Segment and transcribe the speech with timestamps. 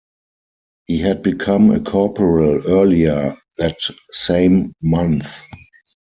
[0.87, 3.77] He had become a corporal earlier that
[4.11, 5.27] same month.